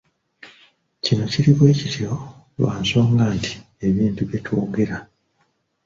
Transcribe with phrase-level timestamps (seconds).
[1.03, 2.13] Kino kiri bwe kityo
[2.59, 3.53] lwa nsonga nti
[3.87, 4.97] ebintu bye twogera.